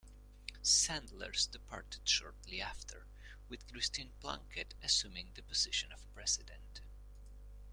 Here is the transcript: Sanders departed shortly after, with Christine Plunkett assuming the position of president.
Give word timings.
Sanders 0.63 1.45
departed 1.45 2.09
shortly 2.09 2.59
after, 2.59 3.05
with 3.47 3.71
Christine 3.71 4.13
Plunkett 4.19 4.73
assuming 4.81 5.29
the 5.35 5.43
position 5.43 5.91
of 5.91 6.11
president. 6.15 6.81